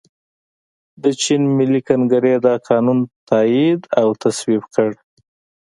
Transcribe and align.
د 1.03 1.03
چین 1.21 1.41
ملي 1.57 1.81
کنګرې 1.89 2.35
دا 2.45 2.53
قانون 2.67 2.99
تائید 3.29 3.81
او 3.99 4.07
تصویب 4.23 4.63
کړ. 4.75 4.89